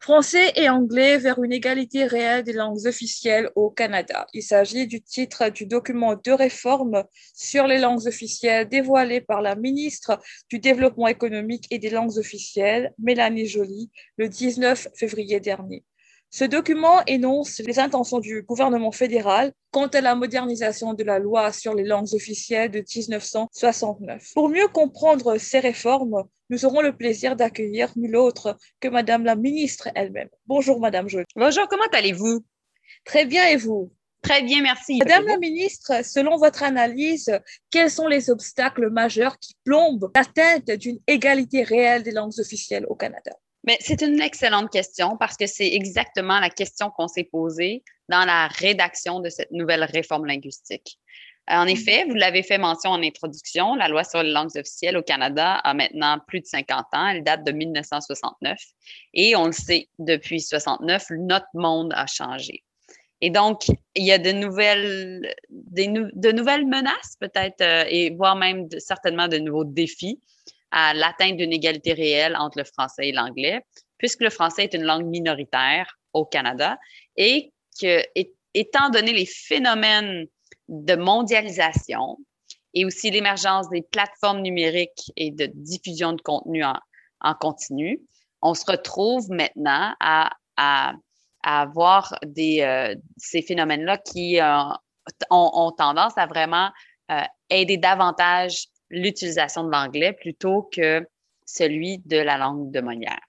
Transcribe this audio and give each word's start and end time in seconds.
Français 0.00 0.52
et 0.54 0.68
anglais 0.68 1.18
vers 1.18 1.42
une 1.42 1.52
égalité 1.52 2.04
réelle 2.04 2.44
des 2.44 2.52
langues 2.52 2.86
officielles 2.86 3.50
au 3.56 3.68
Canada. 3.68 4.26
Il 4.32 4.42
s'agit 4.42 4.86
du 4.86 5.02
titre 5.02 5.48
du 5.48 5.66
document 5.66 6.14
de 6.14 6.30
réforme 6.30 7.02
sur 7.34 7.66
les 7.66 7.78
langues 7.78 8.06
officielles 8.06 8.68
dévoilé 8.68 9.20
par 9.20 9.42
la 9.42 9.56
ministre 9.56 10.20
du 10.48 10.60
Développement 10.60 11.08
économique 11.08 11.66
et 11.70 11.80
des 11.80 11.90
langues 11.90 12.16
officielles, 12.16 12.94
Mélanie 12.98 13.46
Joly, 13.46 13.90
le 14.16 14.28
19 14.28 14.88
février 14.94 15.40
dernier. 15.40 15.84
Ce 16.30 16.44
document 16.44 17.02
énonce 17.06 17.58
les 17.58 17.78
intentions 17.78 18.20
du 18.20 18.42
gouvernement 18.42 18.92
fédéral 18.92 19.52
quant 19.72 19.86
à 19.88 20.00
la 20.00 20.14
modernisation 20.14 20.94
de 20.94 21.02
la 21.02 21.18
loi 21.18 21.52
sur 21.52 21.74
les 21.74 21.84
langues 21.84 22.14
officielles 22.14 22.70
de 22.70 22.80
1969. 22.80 24.32
Pour 24.34 24.48
mieux 24.48 24.68
comprendre 24.68 25.38
ces 25.38 25.58
réformes, 25.58 26.24
nous 26.50 26.64
aurons 26.64 26.80
le 26.80 26.96
plaisir 26.96 27.36
d'accueillir 27.36 27.92
nul 27.96 28.16
autre 28.16 28.56
que 28.80 28.88
Madame 28.88 29.24
la 29.24 29.36
ministre 29.36 29.88
elle-même. 29.94 30.28
Bonjour 30.46 30.80
Madame 30.80 31.08
Joly. 31.08 31.24
Bonjour, 31.36 31.68
comment 31.68 31.88
allez-vous? 31.92 32.44
Très 33.04 33.26
bien 33.26 33.46
et 33.48 33.56
vous? 33.56 33.92
Très 34.22 34.42
bien, 34.42 34.62
merci. 34.62 34.98
Madame 34.98 35.26
la 35.26 35.38
ministre, 35.38 36.04
selon 36.04 36.36
votre 36.38 36.62
analyse, 36.62 37.30
quels 37.70 37.90
sont 37.90 38.08
les 38.08 38.30
obstacles 38.30 38.90
majeurs 38.90 39.38
qui 39.38 39.54
plombent 39.64 40.10
l'atteinte 40.14 40.70
d'une 40.72 40.98
égalité 41.06 41.62
réelle 41.62 42.02
des 42.02 42.10
langues 42.10 42.38
officielles 42.38 42.84
au 42.88 42.96
Canada? 42.96 43.32
Mais 43.64 43.78
c'est 43.80 44.02
une 44.02 44.20
excellente 44.20 44.70
question 44.70 45.16
parce 45.18 45.36
que 45.36 45.46
c'est 45.46 45.68
exactement 45.68 46.40
la 46.40 46.50
question 46.50 46.90
qu'on 46.90 47.06
s'est 47.08 47.28
posée 47.30 47.84
dans 48.08 48.24
la 48.24 48.48
rédaction 48.48 49.20
de 49.20 49.28
cette 49.28 49.50
nouvelle 49.50 49.84
réforme 49.84 50.26
linguistique. 50.26 50.98
En 51.48 51.64
mm-hmm. 51.64 51.70
effet, 51.70 52.04
vous 52.04 52.14
l'avez 52.14 52.42
fait 52.42 52.58
mention 52.58 52.90
en 52.90 53.02
introduction, 53.02 53.74
la 53.74 53.88
loi 53.88 54.04
sur 54.04 54.22
les 54.22 54.30
langues 54.30 54.56
officielles 54.56 54.96
au 54.96 55.02
Canada 55.02 55.54
a 55.56 55.74
maintenant 55.74 56.18
plus 56.26 56.40
de 56.40 56.46
50 56.46 56.86
ans. 56.92 57.08
Elle 57.08 57.24
date 57.24 57.44
de 57.44 57.52
1969. 57.52 58.58
Et 59.14 59.34
on 59.34 59.46
le 59.46 59.52
sait, 59.52 59.88
depuis 59.98 60.40
69, 60.40 61.06
notre 61.10 61.46
monde 61.54 61.92
a 61.94 62.06
changé. 62.06 62.62
Et 63.20 63.30
donc, 63.30 63.62
il 63.94 64.04
y 64.04 64.12
a 64.12 64.18
de 64.18 64.30
nouvelles, 64.30 65.34
de 65.48 66.32
nouvelles 66.32 66.66
menaces 66.66 67.16
peut-être, 67.18 67.60
euh, 67.62 67.84
et 67.88 68.10
voire 68.10 68.36
même 68.36 68.68
certainement 68.78 69.26
de 69.26 69.38
nouveaux 69.38 69.64
défis 69.64 70.20
à 70.70 70.94
l'atteinte 70.94 71.36
d'une 71.36 71.52
égalité 71.52 71.94
réelle 71.94 72.36
entre 72.36 72.58
le 72.58 72.64
français 72.64 73.08
et 73.08 73.12
l'anglais, 73.12 73.60
puisque 73.96 74.22
le 74.22 74.30
français 74.30 74.64
est 74.64 74.74
une 74.74 74.84
langue 74.84 75.06
minoritaire 75.06 75.98
au 76.12 76.24
Canada 76.24 76.78
et 77.16 77.52
que, 77.80 78.02
étant 78.54 78.90
donné 78.90 79.12
les 79.12 79.26
phénomènes 79.26 80.26
de 80.68 80.94
mondialisation 80.94 82.18
et 82.74 82.84
aussi 82.84 83.10
l'émergence 83.10 83.68
des 83.70 83.82
plateformes 83.82 84.40
numériques 84.40 85.12
et 85.16 85.30
de 85.30 85.46
diffusion 85.54 86.12
de 86.12 86.20
contenu 86.20 86.62
en, 86.64 87.34
continu, 87.40 88.00
on 88.42 88.54
se 88.54 88.64
retrouve 88.66 89.28
maintenant 89.30 89.94
à, 90.00 90.30
à, 90.56 90.94
avoir 91.42 92.14
des, 92.24 92.60
euh, 92.60 92.94
ces 93.16 93.42
phénomènes-là 93.42 93.98
qui 93.98 94.40
euh, 94.40 94.60
ont, 95.30 95.72
tendance 95.76 96.16
à 96.16 96.26
vraiment 96.26 96.70
euh, 97.10 97.22
aider 97.48 97.78
davantage 97.78 98.66
l'utilisation 98.90 99.64
de 99.64 99.70
l'anglais 99.70 100.12
plutôt 100.12 100.68
que 100.72 101.06
celui 101.46 101.98
de 102.04 102.18
la 102.18 102.36
langue 102.36 102.70
de 102.70 102.80
Molière. 102.80 103.27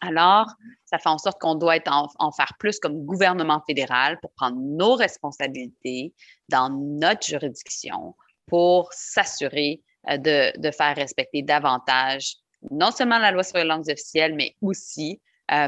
Alors, 0.00 0.46
ça 0.84 0.98
fait 0.98 1.08
en 1.08 1.18
sorte 1.18 1.40
qu'on 1.40 1.54
doit 1.54 1.78
en, 1.86 2.32
faire 2.32 2.52
plus 2.58 2.78
comme 2.78 3.04
gouvernement 3.04 3.62
fédéral 3.66 4.18
pour 4.20 4.32
prendre 4.32 4.56
nos 4.58 4.94
responsabilités 4.94 6.12
dans 6.48 6.70
notre 6.70 7.26
juridiction 7.26 8.14
pour 8.46 8.92
s'assurer 8.92 9.82
euh, 10.10 10.18
de, 10.18 10.70
faire 10.70 10.96
respecter 10.96 11.42
davantage 11.42 12.36
non 12.70 12.90
seulement 12.90 13.18
la 13.18 13.30
loi 13.30 13.42
sur 13.42 13.58
les 13.58 13.64
langues 13.64 13.88
officielles, 13.90 14.34
mais 14.34 14.56
aussi 14.62 15.20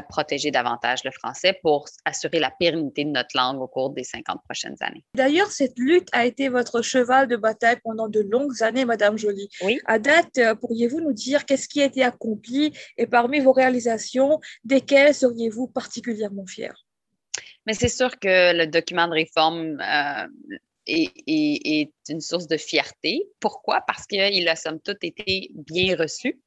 protéger 0.09 0.51
davantage 0.51 1.03
le 1.03 1.11
français 1.11 1.57
pour 1.61 1.87
assurer 2.05 2.39
la 2.39 2.51
pérennité 2.51 3.05
de 3.05 3.11
notre 3.11 3.35
langue 3.35 3.61
au 3.61 3.67
cours 3.67 3.91
des 3.91 4.03
50 4.03 4.41
prochaines 4.43 4.75
années. 4.81 5.03
D'ailleurs, 5.13 5.51
cette 5.51 5.77
lutte 5.77 6.09
a 6.13 6.25
été 6.25 6.49
votre 6.49 6.81
cheval 6.81 7.27
de 7.27 7.35
bataille 7.35 7.77
pendant 7.83 8.07
de 8.07 8.21
longues 8.21 8.63
années, 8.63 8.85
Madame 8.85 9.17
Joly. 9.17 9.49
Oui. 9.61 9.79
À 9.85 9.99
date, 9.99 10.37
euh, 10.37 10.55
pourriez-vous 10.55 11.01
nous 11.01 11.13
dire 11.13 11.45
qu'est-ce 11.45 11.67
qui 11.67 11.81
a 11.81 11.85
été 11.85 12.03
accompli 12.03 12.73
et 12.97 13.07
parmi 13.07 13.39
vos 13.39 13.51
réalisations, 13.51 14.39
desquelles 14.63 15.13
seriez-vous 15.13 15.67
particulièrement 15.67 16.45
fière? 16.45 16.85
Mais 17.65 17.73
c'est 17.73 17.89
sûr 17.89 18.17
que 18.17 18.55
le 18.55 18.65
document 18.65 19.07
de 19.07 19.13
réforme 19.13 19.79
euh, 19.81 20.27
est, 20.87 21.11
est, 21.27 21.91
une 22.09 22.21
source 22.21 22.47
de 22.47 22.57
fierté. 22.57 23.27
Pourquoi? 23.39 23.81
Parce 23.85 24.07
qu'il 24.07 24.47
a 24.47 24.55
somme 24.55 24.79
toute 24.79 25.03
été 25.03 25.51
bien 25.53 25.95
reçu. 25.95 26.39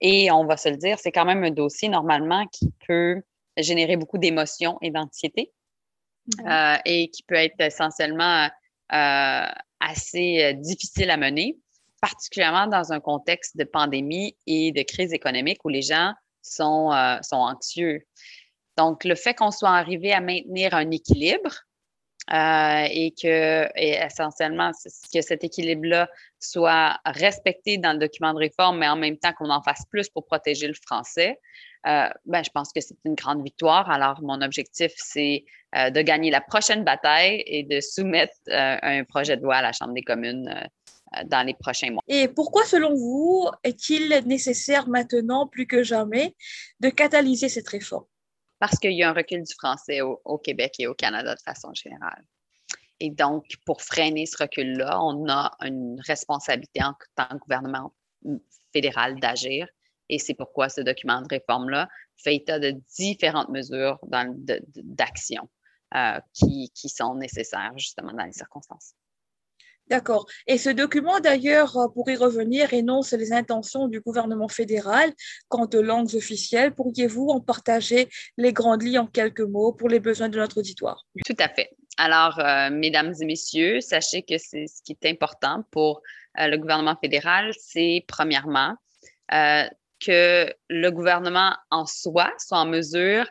Et 0.00 0.30
on 0.30 0.44
va 0.44 0.56
se 0.56 0.68
le 0.68 0.76
dire, 0.76 0.98
c'est 0.98 1.12
quand 1.12 1.24
même 1.24 1.44
un 1.44 1.50
dossier 1.50 1.88
normalement 1.88 2.46
qui 2.46 2.72
peut 2.86 3.22
générer 3.56 3.96
beaucoup 3.96 4.18
d'émotions 4.18 4.78
et 4.82 4.90
d'anxiété 4.90 5.52
mhm. 6.38 6.48
euh, 6.48 6.76
et 6.84 7.10
qui 7.10 7.22
peut 7.22 7.36
être 7.36 7.60
essentiellement 7.60 8.48
euh, 8.92 9.46
assez 9.80 10.44
euh, 10.44 10.52
difficile 10.54 11.10
à 11.10 11.16
mener, 11.16 11.58
particulièrement 12.00 12.66
dans 12.66 12.92
un 12.92 13.00
contexte 13.00 13.56
de 13.56 13.64
pandémie 13.64 14.36
et 14.46 14.72
de 14.72 14.82
crise 14.82 15.12
économique 15.12 15.64
où 15.64 15.68
les 15.68 15.82
gens 15.82 16.12
sont, 16.42 16.90
sont 17.22 17.36
anxieux. 17.36 18.04
Donc, 18.76 19.04
le 19.04 19.14
fait 19.14 19.32
qu'on 19.32 19.50
soit 19.50 19.70
arrivé 19.70 20.12
à 20.12 20.20
maintenir 20.20 20.74
un 20.74 20.90
équilibre 20.90 21.62
euh, 22.32 22.86
et 22.90 23.10
que 23.10 23.68
essentiellement 23.76 24.70
que 25.12 25.20
cet 25.20 25.44
équilibre-là 25.44 26.08
soit 26.40 26.98
respecté 27.04 27.76
dans 27.76 27.92
le 27.92 27.98
document 27.98 28.32
de 28.32 28.38
réforme, 28.38 28.78
mais 28.78 28.88
en 28.88 28.96
même 28.96 29.18
temps 29.18 29.32
qu'on 29.34 29.50
en 29.50 29.60
fasse 29.62 29.84
plus 29.90 30.08
pour 30.08 30.24
protéger 30.24 30.66
le 30.66 30.74
français. 30.74 31.38
Euh, 31.86 32.08
ben, 32.24 32.42
je 32.42 32.48
pense 32.48 32.72
que 32.72 32.80
c'est 32.80 32.96
une 33.04 33.14
grande 33.14 33.44
victoire. 33.44 33.90
Alors, 33.90 34.22
mon 34.22 34.40
objectif, 34.40 34.92
c'est 34.96 35.44
euh, 35.76 35.90
de 35.90 36.00
gagner 36.00 36.30
la 36.30 36.40
prochaine 36.40 36.82
bataille 36.82 37.42
et 37.46 37.62
de 37.62 37.80
soumettre 37.82 38.34
un 38.46 39.04
projet 39.04 39.36
de 39.36 39.42
loi 39.42 39.56
à 39.56 39.62
la 39.62 39.72
Chambre 39.72 39.92
des 39.92 40.02
communes 40.02 40.50
dans 41.26 41.46
les 41.46 41.54
prochains 41.54 41.90
mois. 41.90 42.02
Et 42.08 42.28
pourquoi, 42.28 42.64
selon 42.64 42.94
vous, 42.94 43.50
est-il 43.62 44.08
nécessaire 44.24 44.88
maintenant, 44.88 45.46
plus 45.46 45.66
que 45.66 45.82
jamais, 45.82 46.34
de 46.80 46.88
catalyser 46.88 47.50
cette 47.50 47.68
réforme? 47.68 48.06
Parce 48.58 48.78
qu'il 48.78 48.92
y 48.92 49.02
a 49.02 49.10
un 49.10 49.14
recul 49.14 49.42
du 49.42 49.54
français 49.54 50.00
au, 50.00 50.38
Québec 50.38 50.74
et 50.78 50.86
au 50.86 50.94
Canada 50.94 51.34
de 51.34 51.40
façon 51.40 51.72
générale. 51.74 52.24
Et 53.00 53.10
donc, 53.10 53.44
pour 53.66 53.82
freiner 53.82 54.26
ce 54.26 54.36
recul-là, 54.38 55.02
on 55.02 55.28
a 55.28 55.50
une 55.60 56.00
responsabilité 56.06 56.82
en 56.82 56.94
tant 57.16 57.28
que 57.28 57.38
gouvernement 57.38 57.92
fédéral 58.72 59.18
d'agir. 59.18 59.68
Et 60.08 60.18
c'est 60.18 60.34
pourquoi 60.34 60.68
ce 60.68 60.80
document 60.80 61.20
de 61.20 61.28
réforme-là 61.28 61.88
fait 62.16 62.36
état 62.36 62.58
de 62.58 62.70
différentes 62.96 63.48
mesures 63.48 63.98
d'action 64.76 65.48
euh, 65.94 66.20
qui, 66.32 66.70
qui 66.74 66.88
sont 66.88 67.14
nécessaires 67.16 67.72
justement 67.76 68.12
dans 68.12 68.24
les 68.24 68.32
circonstances. 68.32 68.94
D'accord. 69.88 70.26
Et 70.46 70.56
ce 70.56 70.70
document, 70.70 71.20
d'ailleurs, 71.20 71.76
euh, 71.76 71.88
pour 71.88 72.08
y 72.08 72.16
revenir, 72.16 72.72
énonce 72.72 73.12
les 73.12 73.32
intentions 73.32 73.86
du 73.86 74.00
gouvernement 74.00 74.48
fédéral 74.48 75.12
quant 75.48 75.68
aux 75.74 75.82
langues 75.82 76.14
officielles. 76.14 76.74
Pourriez-vous 76.74 77.28
en 77.28 77.40
partager 77.40 78.08
les 78.38 78.52
grandes 78.52 78.82
lignes 78.82 79.00
en 79.00 79.06
quelques 79.06 79.40
mots 79.40 79.72
pour 79.72 79.88
les 79.90 80.00
besoins 80.00 80.30
de 80.30 80.38
notre 80.38 80.58
auditoire? 80.58 81.04
Tout 81.26 81.36
à 81.38 81.48
fait. 81.48 81.70
Alors, 81.98 82.38
euh, 82.40 82.70
mesdames 82.70 83.12
et 83.20 83.26
messieurs, 83.26 83.80
sachez 83.80 84.22
que 84.22 84.38
c'est 84.38 84.66
ce 84.66 84.82
qui 84.82 84.96
est 85.00 85.10
important 85.10 85.64
pour 85.70 86.00
euh, 86.38 86.48
le 86.48 86.56
gouvernement 86.56 86.96
fédéral, 86.96 87.52
c'est 87.58 88.04
premièrement 88.08 88.74
que 89.30 90.52
le 90.68 90.90
gouvernement 90.90 91.56
en 91.70 91.86
soi 91.86 92.30
soit 92.38 92.58
en 92.58 92.66
mesure 92.66 93.26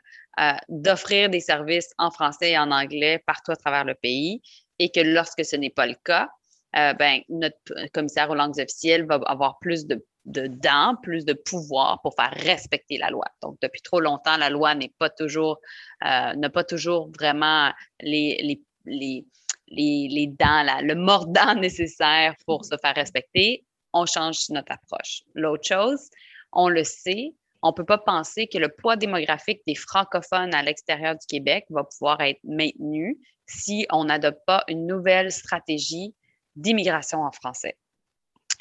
d'offrir 0.67 1.29
des 1.29 1.39
services 1.39 1.91
en 1.99 2.09
français 2.09 2.51
et 2.51 2.57
en 2.57 2.71
anglais 2.71 3.23
partout 3.27 3.51
à 3.51 3.55
travers 3.55 3.85
le 3.85 3.93
pays 3.93 4.41
et 4.79 4.89
que 4.89 4.99
lorsque 4.99 5.45
ce 5.45 5.55
n'est 5.55 5.69
pas 5.69 5.85
le 5.85 5.95
cas, 6.03 6.29
euh, 6.75 6.94
ben, 6.94 7.22
notre 7.29 7.57
commissaire 7.94 8.29
aux 8.29 8.35
langues 8.35 8.59
officielles 8.59 9.06
va 9.06 9.16
avoir 9.25 9.59
plus 9.59 9.85
de, 9.85 10.03
de 10.25 10.47
dents, 10.47 10.95
plus 11.01 11.25
de 11.25 11.34
pouvoir 11.34 12.01
pour 12.01 12.16
faire 12.16 12.34
respecter 12.35 12.97
la 12.97 13.09
loi. 13.09 13.25
Donc, 13.41 13.57
depuis 13.61 13.81
trop 13.81 14.00
longtemps, 14.00 14.38
la 14.38 14.50
loi 14.50 14.74
n'est 14.75 14.94
pas 14.97 15.09
toujours, 15.09 15.59
euh, 16.03 16.33
n'a 16.33 16.50
pas 16.50 16.63
toujours 16.63 17.09
vraiment 17.12 17.71
les, 18.01 18.39
les, 18.42 18.62
les, 18.86 19.25
les, 19.68 20.07
les 20.09 20.27
dents, 20.27 20.65
le 20.81 20.95
mordant 20.95 21.56
nécessaire 21.59 22.36
pour 22.45 22.65
se 22.65 22.75
faire 22.81 22.95
respecter. 22.95 23.65
On 23.94 24.06
change 24.06 24.50
notre 24.50 24.71
approche. 24.71 25.21
L'autre 25.36 25.68
chose, 25.68 26.09
on 26.51 26.69
le 26.69 26.83
sait, 26.83 27.33
on 27.62 27.69
ne 27.69 27.74
peut 27.74 27.86
pas 27.86 27.97
penser 27.97 28.47
que 28.47 28.57
le 28.57 28.69
poids 28.69 28.95
démographique 28.95 29.62
des 29.65 29.75
francophones 29.75 30.53
à 30.53 30.63
l'extérieur 30.63 31.15
du 31.15 31.25
Québec 31.27 31.65
va 31.69 31.83
pouvoir 31.83 32.19
être 32.21 32.39
maintenu 32.44 33.18
si 33.45 33.86
on 33.92 34.06
n'adopte 34.06 34.42
pas 34.45 34.63
une 34.68 34.88
nouvelle 34.88 35.31
stratégie 35.31 36.13
d'immigration 36.55 37.23
en 37.23 37.31
français. 37.31 37.77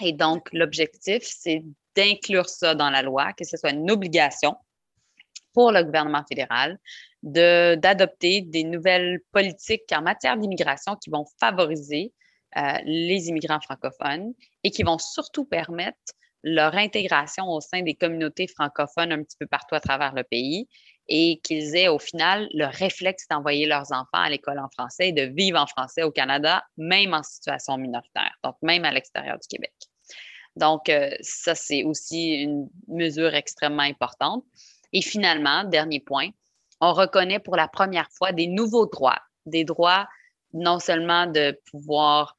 Et 0.00 0.12
donc, 0.12 0.48
l'objectif, 0.52 1.22
c'est 1.24 1.62
d'inclure 1.94 2.48
ça 2.48 2.74
dans 2.74 2.90
la 2.90 3.02
loi, 3.02 3.32
que 3.34 3.44
ce 3.44 3.56
soit 3.56 3.70
une 3.70 3.90
obligation 3.90 4.56
pour 5.52 5.70
le 5.70 5.84
gouvernement 5.84 6.24
fédéral 6.28 6.78
d'adopter 7.22 8.40
des 8.40 8.64
nouvelles 8.64 9.20
politiques 9.30 9.92
en 9.92 10.02
matière 10.02 10.36
d'immigration 10.36 10.96
qui 10.96 11.10
vont 11.10 11.24
favoriser 11.38 12.12
euh, 12.56 12.78
les 12.84 13.28
immigrants 13.28 13.60
francophones 13.60 14.34
et 14.64 14.70
qui 14.70 14.82
vont 14.82 14.98
surtout 14.98 15.44
permettre 15.44 15.98
leur 16.42 16.74
intégration 16.74 17.48
au 17.48 17.60
sein 17.60 17.82
des 17.82 17.94
communautés 17.94 18.48
francophones 18.48 19.12
un 19.12 19.22
petit 19.22 19.36
peu 19.38 19.46
partout 19.46 19.74
à 19.74 19.80
travers 19.80 20.14
le 20.14 20.24
pays 20.24 20.68
et 21.08 21.40
qu'ils 21.42 21.76
aient 21.76 21.88
au 21.88 21.98
final 21.98 22.48
le 22.52 22.66
réflexe 22.66 23.26
d'envoyer 23.28 23.66
leurs 23.66 23.92
enfants 23.92 24.08
à 24.12 24.30
l'école 24.30 24.58
en 24.58 24.68
français 24.68 25.08
et 25.08 25.12
de 25.12 25.22
vivre 25.22 25.58
en 25.58 25.66
français 25.66 26.02
au 26.02 26.10
Canada, 26.10 26.64
même 26.76 27.14
en 27.14 27.22
situation 27.22 27.76
minoritaire, 27.76 28.34
donc 28.44 28.56
même 28.62 28.84
à 28.84 28.92
l'extérieur 28.92 29.38
du 29.38 29.48
Québec. 29.48 29.72
Donc, 30.56 30.88
euh, 30.88 31.10
ça, 31.20 31.54
c'est 31.54 31.82
aussi 31.84 32.34
une 32.34 32.68
mesure 32.86 33.34
extrêmement 33.34 33.82
importante. 33.82 34.44
Et 34.92 35.00
finalement, 35.00 35.64
dernier 35.64 36.00
point, 36.00 36.28
on 36.80 36.92
reconnaît 36.92 37.38
pour 37.38 37.56
la 37.56 37.68
première 37.68 38.10
fois 38.10 38.32
des 38.32 38.46
nouveaux 38.46 38.86
droits, 38.86 39.20
des 39.46 39.64
droits 39.64 40.06
non 40.52 40.78
seulement 40.78 41.26
de 41.26 41.58
pouvoir 41.70 42.36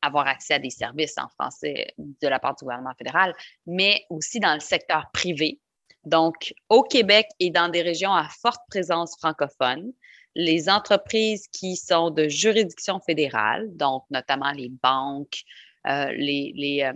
avoir 0.00 0.26
accès 0.26 0.54
à 0.54 0.58
des 0.58 0.70
services 0.70 1.18
en 1.18 1.28
français 1.28 1.94
de 1.98 2.28
la 2.28 2.38
part 2.38 2.54
du 2.56 2.64
gouvernement 2.64 2.94
fédéral, 2.96 3.34
mais 3.66 4.04
aussi 4.10 4.40
dans 4.40 4.54
le 4.54 4.60
secteur 4.60 5.10
privé. 5.12 5.60
Donc, 6.04 6.54
au 6.68 6.82
Québec 6.82 7.26
et 7.40 7.50
dans 7.50 7.68
des 7.68 7.82
régions 7.82 8.12
à 8.12 8.28
forte 8.28 8.60
présence 8.68 9.16
francophone, 9.16 9.92
les 10.34 10.68
entreprises 10.68 11.46
qui 11.48 11.76
sont 11.76 12.10
de 12.10 12.28
juridiction 12.28 13.00
fédérale, 13.00 13.68
donc 13.76 14.04
notamment 14.10 14.50
les 14.52 14.68
banques, 14.68 15.44
euh, 15.86 16.10
les, 16.12 16.82
euh, 16.82 16.92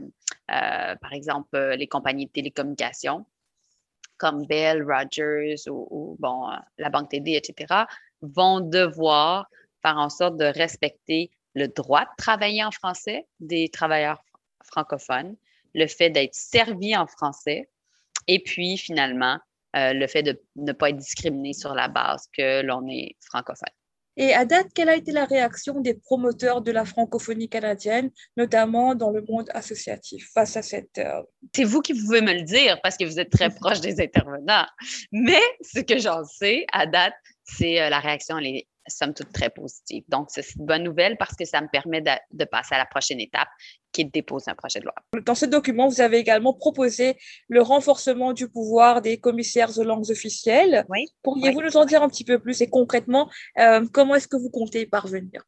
euh, 0.50 0.96
par 0.96 1.12
exemple, 1.12 1.56
les 1.76 1.86
compagnies 1.86 2.26
de 2.26 2.32
télécommunications 2.32 3.26
comme 4.16 4.46
Bell, 4.46 4.82
Rogers 4.82 5.68
ou, 5.70 6.16
bon, 6.18 6.48
la 6.76 6.90
Banque 6.90 7.10
TD, 7.10 7.34
etc., 7.34 7.84
vont 8.20 8.58
devoir 8.58 9.48
faire 9.80 9.96
en 9.96 10.08
sorte 10.08 10.36
de 10.36 10.44
respecter 10.44 11.30
le 11.54 11.68
droit 11.68 12.02
de 12.02 12.10
travailler 12.18 12.64
en 12.64 12.70
français 12.70 13.26
des 13.40 13.68
travailleurs 13.68 14.22
francophones, 14.64 15.36
le 15.74 15.86
fait 15.86 16.10
d'être 16.10 16.34
servi 16.34 16.96
en 16.96 17.06
français 17.06 17.68
et 18.26 18.42
puis 18.42 18.76
finalement 18.76 19.38
le 19.74 20.06
fait 20.06 20.22
de 20.22 20.42
ne 20.56 20.72
pas 20.72 20.90
être 20.90 20.96
discriminé 20.96 21.52
sur 21.52 21.74
la 21.74 21.88
base 21.88 22.28
que 22.36 22.62
l'on 22.62 22.88
est 22.88 23.16
francophone. 23.20 23.68
Et 24.20 24.34
à 24.34 24.44
date, 24.44 24.66
quelle 24.74 24.88
a 24.88 24.96
été 24.96 25.12
la 25.12 25.26
réaction 25.26 25.80
des 25.80 25.94
promoteurs 25.94 26.60
de 26.60 26.72
la 26.72 26.84
francophonie 26.84 27.48
canadienne, 27.48 28.10
notamment 28.36 28.96
dans 28.96 29.10
le 29.10 29.24
monde 29.28 29.48
associatif, 29.54 30.28
face 30.34 30.56
à 30.56 30.62
cette... 30.62 30.98
Euh, 30.98 31.22
C'est 31.54 31.62
vous 31.62 31.80
qui 31.80 31.94
pouvez 31.94 32.20
me 32.20 32.32
le 32.32 32.42
dire 32.42 32.80
parce 32.82 32.96
que 32.96 33.04
vous 33.04 33.20
êtes 33.20 33.30
très 33.30 33.48
proche 33.54 33.80
des 33.80 34.00
intervenants. 34.00 34.66
Mais 35.12 35.40
ce 35.60 35.78
que 35.78 35.98
j'en 35.98 36.24
sais 36.24 36.66
à 36.72 36.86
date, 36.86 37.14
c'est 37.44 37.80
euh, 37.80 37.90
la 37.90 38.00
réaction, 38.00 38.38
elle 38.38 38.46
est 38.48 38.66
somme 38.88 39.14
toute 39.14 39.32
très 39.32 39.50
positive. 39.50 40.04
Donc, 40.08 40.28
c'est 40.30 40.44
une 40.56 40.66
bonne 40.66 40.82
nouvelle 40.82 41.16
parce 41.16 41.34
que 41.34 41.44
ça 41.44 41.60
me 41.60 41.68
permet 41.68 42.00
de, 42.00 42.44
passer 42.44 42.74
à 42.74 42.78
la 42.78 42.86
prochaine 42.86 43.20
étape 43.20 43.48
qui 43.92 44.02
est 44.02 44.04
de 44.04 44.10
déposer 44.10 44.50
un 44.50 44.54
projet 44.54 44.80
de 44.80 44.84
loi. 44.84 44.94
Dans 45.24 45.34
ce 45.34 45.46
document, 45.46 45.88
vous 45.88 46.00
avez 46.00 46.18
également 46.18 46.52
proposé 46.52 47.16
le 47.48 47.62
renforcement 47.62 48.32
du 48.32 48.48
pouvoir 48.48 49.00
des 49.00 49.18
commissaires 49.18 49.76
aux 49.78 49.84
langues 49.84 50.10
officielles. 50.10 50.84
Oui. 50.88 51.06
Pourriez-vous 51.22 51.62
nous 51.62 51.76
en 51.76 51.84
dire 51.84 52.02
un 52.02 52.08
petit 52.08 52.24
peu 52.24 52.38
plus 52.38 52.60
et 52.60 52.68
concrètement, 52.68 53.30
euh, 53.58 53.86
comment 53.92 54.14
est-ce 54.14 54.28
que 54.28 54.36
vous 54.36 54.50
comptez 54.50 54.82
y 54.82 54.86
parvenir? 54.86 55.42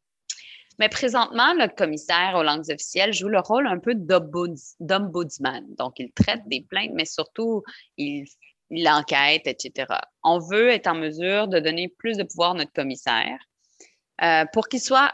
Mais 0.79 0.89
présentement, 0.89 1.53
le 1.53 1.67
commissaire 1.67 2.33
aux 2.35 2.43
langues 2.43 2.69
officielles 2.71 3.13
joue 3.13 3.27
le 3.27 3.39
rôle 3.39 3.67
un 3.67 3.77
peu 3.77 3.93
d'ombudsman. 3.93 5.65
Donc, 5.77 5.99
il 5.99 6.11
traite 6.11 6.41
des 6.47 6.65
plaintes, 6.67 6.91
mais 6.95 7.05
surtout, 7.05 7.61
il 7.97 8.25
l'enquête, 8.71 9.45
etc. 9.45 9.93
On 10.23 10.39
veut 10.39 10.69
être 10.69 10.87
en 10.87 10.95
mesure 10.95 11.47
de 11.47 11.59
donner 11.59 11.89
plus 11.89 12.17
de 12.17 12.23
pouvoir 12.23 12.51
à 12.51 12.53
notre 12.55 12.71
commissaire 12.71 13.37
euh, 14.23 14.45
pour 14.53 14.67
qu'il 14.67 14.81
soit 14.81 15.11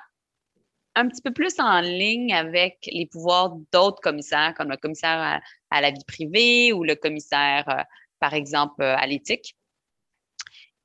un 0.95 1.07
petit 1.07 1.21
peu 1.21 1.31
plus 1.31 1.59
en 1.59 1.81
ligne 1.81 2.33
avec 2.33 2.77
les 2.91 3.05
pouvoirs 3.05 3.55
d'autres 3.71 4.01
commissaires, 4.01 4.53
comme 4.55 4.69
le 4.69 4.77
commissaire 4.77 5.41
à, 5.69 5.81
la 5.81 5.91
vie 5.91 6.05
privée 6.07 6.73
ou 6.73 6.83
le 6.83 6.95
commissaire, 6.95 7.67
euh, 7.69 7.83
par 8.19 8.33
exemple, 8.33 8.83
à 8.83 9.05
l'éthique. 9.05 9.56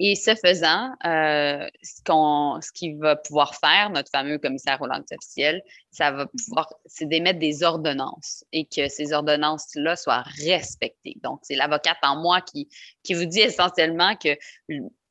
Et 0.04 0.16
ce 0.16 0.34
faisant, 0.34 0.90
euh, 1.06 1.64
ce, 1.80 2.00
ce 2.04 2.72
qu'il 2.72 2.98
va 2.98 3.14
pouvoir 3.14 3.54
faire, 3.54 3.88
notre 3.90 4.10
fameux 4.10 4.36
commissaire 4.36 4.82
aux 4.82 4.88
langues 4.88 5.04
officielles, 5.12 5.62
ça 5.92 6.10
va 6.10 6.26
pouvoir, 6.26 6.68
c'est 6.86 7.06
d'émettre 7.06 7.38
des 7.38 7.62
ordonnances 7.62 8.44
et 8.50 8.64
que 8.64 8.88
ces 8.88 9.12
ordonnances-là 9.12 9.94
soient 9.94 10.24
respectées. 10.44 11.18
Donc, 11.22 11.38
c'est 11.42 11.54
l'avocate 11.54 11.98
en 12.02 12.20
moi 12.20 12.40
qui, 12.40 12.68
qui 13.04 13.14
vous 13.14 13.26
dit 13.26 13.42
essentiellement 13.42 14.16
que 14.16 14.36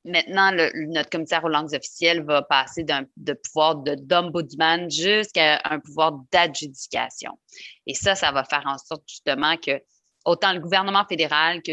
maintenant, 0.04 0.52
notre 0.52 1.10
commissaire 1.10 1.46
aux 1.46 1.50
langues 1.50 1.74
officielles 1.74 2.26
va 2.26 2.42
passer 2.42 2.84
d'un 2.84 3.06
de 3.16 3.32
pouvoir 3.32 3.78
de 3.78 3.96
d'ombudsman 3.96 4.92
jusqu'à 4.92 5.62
un 5.64 5.80
pouvoir 5.80 6.20
d'adjudication. 6.34 7.40
Et 7.88 7.94
ça, 7.94 8.16
ça 8.16 8.34
va 8.34 8.44
faire 8.44 8.64
en 8.66 8.78
sorte 8.78 9.04
justement 9.08 9.56
que 9.56 9.82
autant 10.26 10.52
le 10.52 10.60
gouvernement 10.60 11.06
fédéral 11.08 11.62
que 11.62 11.72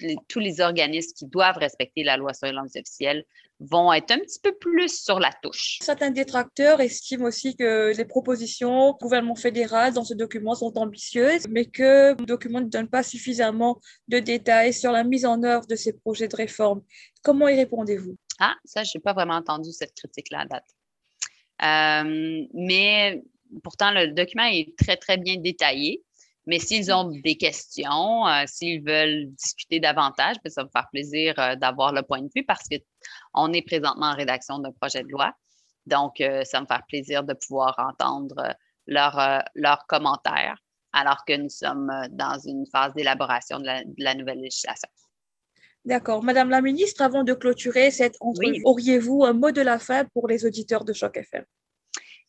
les, 0.00 0.16
tous 0.28 0.38
les 0.38 0.60
organismes 0.60 1.12
qui 1.16 1.26
doivent 1.26 1.58
respecter 1.58 2.02
la 2.04 2.16
loi 2.16 2.32
sur 2.32 2.46
les 2.46 2.52
langues 2.52 2.70
officielles 2.76 3.24
vont 3.60 3.92
être 3.92 4.10
un 4.10 4.18
petit 4.18 4.38
peu 4.40 4.52
plus 4.52 5.02
sur 5.02 5.18
la 5.18 5.30
touche. 5.42 5.78
Certains 5.80 6.10
détracteurs 6.10 6.80
estiment 6.80 7.26
aussi 7.26 7.56
que 7.56 7.92
les 7.96 8.04
propositions 8.04 8.92
du 8.92 8.98
gouvernement 9.00 9.34
fédéral 9.34 9.94
dans 9.94 10.04
ce 10.04 10.14
document 10.14 10.54
sont 10.54 10.76
ambitieuses, 10.76 11.46
mais 11.48 11.64
que 11.64 12.14
le 12.18 12.26
document 12.26 12.60
ne 12.60 12.66
donne 12.66 12.88
pas 12.88 13.02
suffisamment 13.02 13.80
de 14.08 14.18
détails 14.18 14.74
sur 14.74 14.92
la 14.92 15.04
mise 15.04 15.24
en 15.24 15.42
œuvre 15.42 15.66
de 15.66 15.76
ces 15.76 15.94
projets 15.94 16.28
de 16.28 16.36
réforme. 16.36 16.82
Comment 17.22 17.48
y 17.48 17.56
répondez-vous? 17.56 18.16
Ah, 18.38 18.54
ça, 18.64 18.84
je 18.84 18.92
n'ai 18.94 19.02
pas 19.02 19.14
vraiment 19.14 19.36
entendu 19.36 19.72
cette 19.72 19.94
critique-là 19.94 20.40
à 20.40 20.44
date. 20.44 20.66
Euh, 21.62 22.46
mais 22.52 23.22
pourtant, 23.62 23.90
le 23.90 24.08
document 24.08 24.44
est 24.44 24.76
très, 24.76 24.96
très 24.96 25.16
bien 25.16 25.36
détaillé. 25.36 26.02
Mais 26.46 26.60
s'ils 26.60 26.92
ont 26.92 27.10
des 27.10 27.36
questions, 27.36 28.26
euh, 28.26 28.44
s'ils 28.46 28.82
veulent 28.82 29.26
discuter 29.34 29.80
davantage, 29.80 30.36
ben, 30.44 30.50
ça 30.50 30.62
va 30.62 30.66
me 30.66 30.70
faire 30.70 30.88
plaisir 30.92 31.34
euh, 31.38 31.56
d'avoir 31.56 31.92
le 31.92 32.02
point 32.02 32.22
de 32.22 32.30
vue 32.34 32.44
parce 32.44 32.68
qu'on 32.68 33.52
est 33.52 33.62
présentement 33.62 34.06
en 34.06 34.14
rédaction 34.14 34.60
d'un 34.60 34.72
projet 34.72 35.02
de 35.02 35.08
loi. 35.08 35.32
Donc, 35.86 36.20
euh, 36.20 36.44
ça 36.44 36.58
va 36.58 36.62
me 36.62 36.66
faire 36.66 36.82
plaisir 36.86 37.24
de 37.24 37.34
pouvoir 37.34 37.74
entendre 37.78 38.54
leurs 38.86 39.86
commentaires 39.88 40.56
alors 40.92 41.24
que 41.26 41.36
nous 41.36 41.48
sommes 41.48 41.92
dans 42.10 42.38
une 42.38 42.64
phase 42.66 42.94
d'élaboration 42.94 43.58
de, 43.58 43.66
la, 43.98 44.14
nouvelle 44.14 44.40
législation. 44.40 44.88
D'accord. 45.84 46.22
Madame 46.22 46.50
la 46.50 46.62
ministre, 46.62 47.02
avant 47.02 47.24
de 47.24 47.34
clôturer 47.34 47.90
cette 47.90 48.16
entrevue, 48.20 48.62
auriez-vous 48.64 49.24
un 49.24 49.32
mot 49.32 49.50
de 49.50 49.60
la 49.60 49.78
fin 49.78 50.04
pour 50.06 50.28
les 50.28 50.46
auditeurs 50.46 50.84
de 50.84 50.92
Choc 50.92 51.16
FM? 51.16 51.44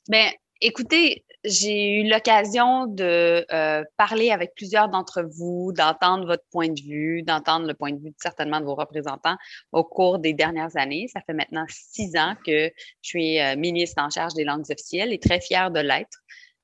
Bien, 0.09 0.31
Écoutez, 0.59 1.23
j'ai 1.43 1.99
eu 1.99 2.09
l'occasion 2.09 2.87
de 2.87 3.45
euh, 3.51 3.83
parler 3.95 4.31
avec 4.31 4.55
plusieurs 4.55 4.89
d'entre 4.89 5.21
vous, 5.21 5.71
d'entendre 5.71 6.25
votre 6.25 6.43
point 6.51 6.69
de 6.69 6.81
vue, 6.81 7.21
d'entendre 7.21 7.67
le 7.67 7.75
point 7.75 7.91
de 7.91 7.99
vue 7.99 8.13
certainement 8.17 8.59
de 8.59 8.65
vos 8.65 8.73
représentants 8.73 9.37
au 9.71 9.83
cours 9.83 10.17
des 10.17 10.33
dernières 10.33 10.75
années. 10.75 11.07
Ça 11.13 11.21
fait 11.21 11.33
maintenant 11.33 11.65
six 11.69 12.17
ans 12.17 12.35
que 12.43 12.71
je 13.01 13.07
suis 13.07 13.39
euh, 13.39 13.55
ministre 13.55 14.01
en 14.01 14.09
charge 14.09 14.33
des 14.33 14.45
langues 14.45 14.65
officielles 14.71 15.13
et 15.13 15.19
très 15.19 15.39
fière 15.39 15.69
de 15.69 15.79
l'être. 15.79 16.17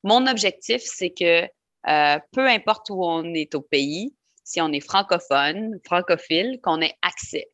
Mon 0.03 0.25
objectif, 0.25 0.82
c'est 0.84 1.12
que 1.12 1.44
euh, 1.88 2.20
peu 2.32 2.48
importe 2.48 2.89
où 2.89 3.03
on 3.03 3.32
est 3.34 3.53
au 3.53 3.62
pays, 3.62 4.15
si 4.44 4.60
on 4.60 4.72
est 4.72 4.79
francophone, 4.79 5.79
francophile, 5.86 6.60
qu'on 6.63 6.82
ait 6.82 6.96
accès 7.03 7.48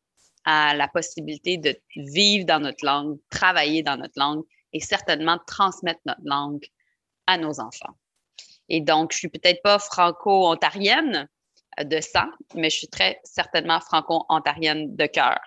à 0.46 0.74
la 0.74 0.88
possibilité 0.88 1.58
de 1.58 1.76
vivre 1.96 2.46
dans 2.46 2.60
notre 2.60 2.84
langue, 2.84 3.18
travailler 3.28 3.82
dans 3.82 3.98
notre 3.98 4.18
langue 4.18 4.42
et 4.72 4.80
certainement 4.80 5.38
transmettre 5.46 6.00
notre 6.06 6.22
langue 6.24 6.64
à 7.26 7.38
nos 7.38 7.60
enfants. 7.60 7.96
Et 8.68 8.80
donc, 8.80 9.12
je 9.12 9.18
suis 9.18 9.28
peut-être 9.28 9.62
pas 9.62 9.78
franco-ontarienne 9.78 11.28
de 11.82 12.00
sang, 12.00 12.30
mais 12.54 12.70
je 12.70 12.78
suis 12.78 12.88
très 12.88 13.20
certainement 13.24 13.80
franco-ontarienne 13.80 14.94
de 14.94 15.06
cœur. 15.06 15.40